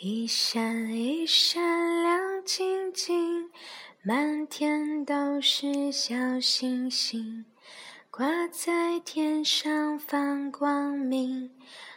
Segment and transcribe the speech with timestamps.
[0.00, 3.48] 一闪一闪亮晶晶，
[4.02, 7.44] 满天都是小星星，
[8.10, 11.48] 挂在天上放光明，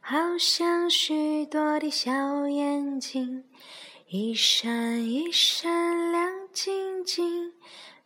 [0.00, 3.42] 好像许多的小眼睛。
[4.06, 7.52] 一闪一闪亮晶晶，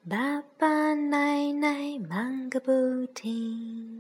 [0.08, 2.72] 爸爸奶奶忙个不
[3.12, 3.93] 停。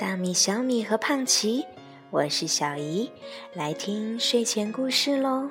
[0.00, 1.62] 大米、小米和胖奇，
[2.08, 3.12] 我是小姨，
[3.52, 5.50] 来听睡前故事喽。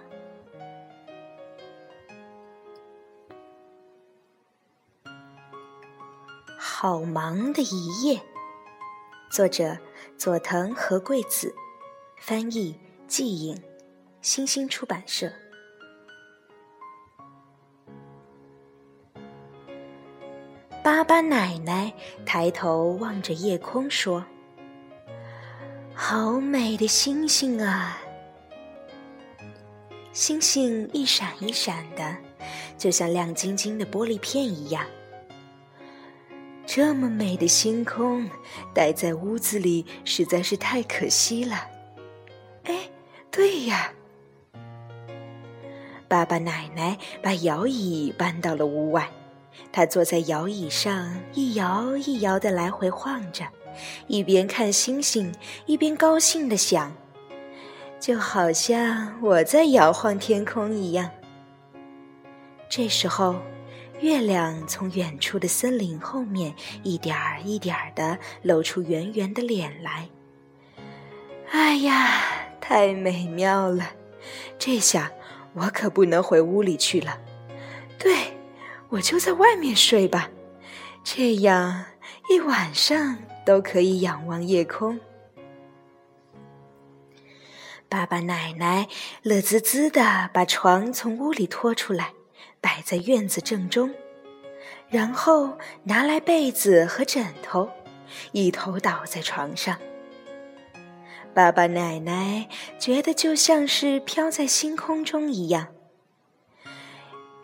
[6.57, 8.19] 好忙的一夜，
[9.29, 9.77] 作者
[10.17, 11.53] 佐藤和贵子，
[12.17, 12.75] 翻译
[13.05, 13.55] 季颖，
[14.23, 15.31] 新星出版社。
[20.83, 21.93] 爸爸奶奶
[22.25, 24.25] 抬头望着夜空说。
[26.01, 27.97] 好美的星星啊！
[30.13, 32.15] 星星一闪一闪的，
[32.77, 34.85] 就像亮晶晶的玻璃片一样。
[36.65, 38.29] 这么美的星空，
[38.73, 41.67] 待在屋子里实在是太可惜了。
[42.63, 42.89] 哎，
[43.29, 43.91] 对呀，
[46.07, 49.11] 爸爸奶奶把摇椅搬到了屋外，
[49.69, 53.43] 他坐在摇椅上，一摇一摇的来回晃着。
[54.07, 55.33] 一边看星星，
[55.65, 56.95] 一边高兴地想
[57.99, 61.09] ：“就好像我在摇晃天空一样。”
[62.69, 63.35] 这时候，
[63.99, 66.53] 月亮从远处的森林后面
[66.83, 70.07] 一点儿一点儿地露出圆圆的脸来。
[71.51, 72.21] 哎呀，
[72.61, 73.91] 太美妙了！
[74.59, 75.11] 这下
[75.53, 77.17] 我可不能回屋里去了。
[77.97, 78.15] 对，
[78.89, 80.29] 我就在外面睡吧，
[81.03, 81.85] 这样
[82.29, 83.17] 一晚上。
[83.49, 84.99] 都可以仰望夜空。
[87.89, 88.87] 爸爸奶奶
[89.23, 92.13] 乐滋滋的把床从屋里拖出来，
[92.61, 93.91] 摆在院子正中，
[94.87, 97.67] 然后拿来被子和枕头，
[98.33, 99.79] 一头倒在床上。
[101.33, 102.47] 爸爸奶奶
[102.77, 105.69] 觉得就像是飘在星空中一样。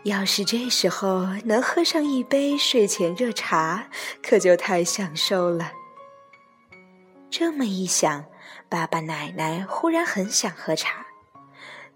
[0.04, 3.90] 要是这时候能喝上一杯睡前热茶，
[4.22, 5.72] 可就太享受了。
[7.38, 8.24] 这么一想，
[8.70, 11.06] 爸爸奶奶忽然很想喝茶，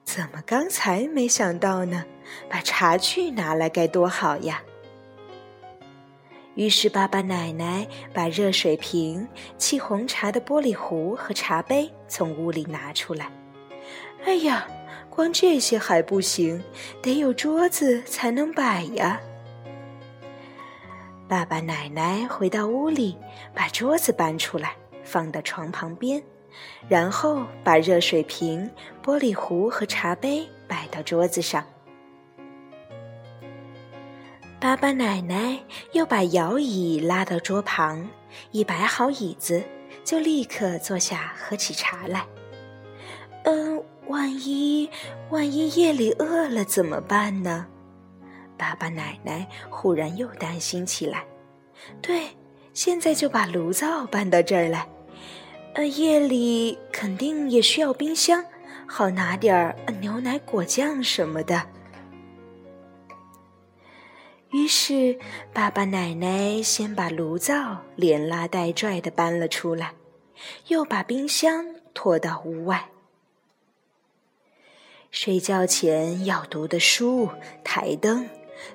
[0.03, 2.03] 怎么刚才没想到呢？
[2.49, 4.61] 把茶具拿来该多好呀！
[6.55, 9.25] 于是爸爸奶奶把热水瓶、
[9.57, 13.31] 沏红茶的玻璃壶和茶杯从屋里拿出来。
[14.25, 14.67] 哎呀，
[15.09, 16.61] 光这些还不行，
[17.01, 19.21] 得有桌子才能摆呀！
[21.29, 23.17] 爸爸奶奶回到屋里，
[23.55, 24.75] 把桌子搬出来。
[25.09, 26.21] 放到床旁边，
[26.87, 28.69] 然后把热水瓶、
[29.03, 31.65] 玻璃壶和茶杯摆到桌子上。
[34.59, 35.57] 爸爸奶奶
[35.93, 38.07] 又把摇椅拉到桌旁，
[38.51, 39.63] 一摆好椅子，
[40.03, 42.25] 就立刻坐下喝起茶来。
[43.45, 44.87] 嗯，万一
[45.31, 47.65] 万一夜里饿了怎么办呢？
[48.57, 51.23] 爸爸奶奶忽然又担心起来。
[52.01, 52.27] 对，
[52.73, 54.87] 现在就把炉灶搬到这儿来。
[55.73, 58.43] 呃，夜里肯定也需要冰箱，
[58.87, 61.67] 好拿点儿牛奶、果酱什么的。
[64.49, 65.17] 于是，
[65.53, 69.93] 爸爸奶奶先把炉灶连拉带拽的搬了出来，
[70.67, 71.63] 又把冰箱
[71.93, 72.89] 拖到屋外。
[75.11, 77.29] 睡觉前要读的书、
[77.63, 78.27] 台灯，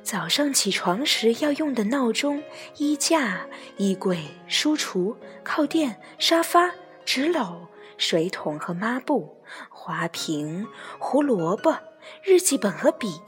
[0.02, 2.42] 早上起床时要用的闹钟、
[2.76, 3.46] 衣架、
[3.76, 6.72] 衣柜、书橱、靠垫、沙发。
[7.04, 10.66] 纸篓、水桶和抹布、花瓶、
[10.98, 11.76] 胡萝卜、
[12.22, 13.20] 日记本和笔、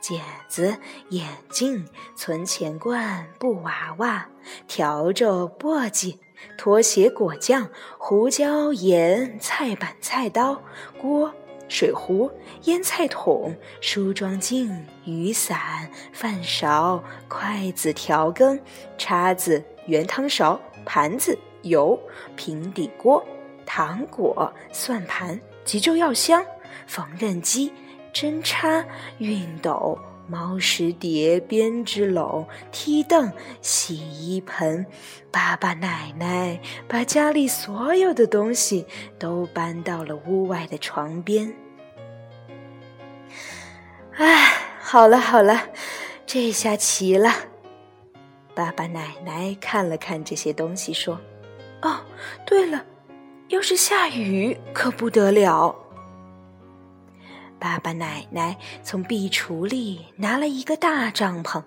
[0.00, 0.76] 剪子、
[1.10, 1.86] 眼镜、
[2.16, 4.26] 存钱罐、布娃娃、
[4.66, 6.16] 笤帚、簸箕、
[6.56, 10.62] 拖鞋、果酱、胡椒、盐、菜板、菜刀、
[10.98, 11.32] 锅、
[11.68, 12.30] 水壶、
[12.64, 18.58] 腌菜桶、梳妆镜、雨伞、饭勺、筷子、调羹、
[18.96, 21.38] 叉子、圆汤勺、盘子。
[21.62, 21.98] 油、
[22.36, 23.24] 平底锅、
[23.64, 26.44] 糖果、算盘、急救药箱、
[26.86, 27.72] 缝纫机、
[28.12, 28.84] 针插、
[29.18, 29.98] 熨斗、
[30.28, 34.84] 猫食碟、编织篓、梯凳、洗衣盆。
[35.30, 38.86] 爸爸奶奶把家里所有的东西
[39.18, 41.52] 都搬到了屋外的床边。
[44.16, 45.68] 哎，好了好了，
[46.26, 47.30] 这下齐了。
[48.54, 51.18] 爸爸奶奶看了看这些东西，说。
[51.82, 52.00] 哦，
[52.46, 52.84] 对了，
[53.48, 55.74] 要是下雨可不得了。
[57.58, 61.62] 爸爸奶奶从壁橱里拿了一个大帐篷，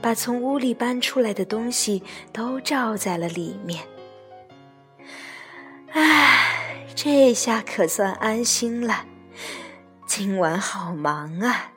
[0.00, 2.02] 把从屋里搬出来的东西
[2.32, 3.86] 都罩在了里面。
[5.92, 9.04] 唉，这下可算安心了。
[10.06, 11.72] 今晚好忙啊！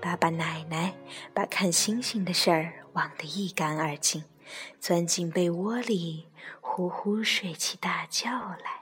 [0.00, 0.94] 爸爸奶奶
[1.34, 4.24] 把看星星的事儿忘得一干二净，
[4.80, 6.26] 钻进被窝里
[6.60, 8.77] 呼呼睡起大觉来。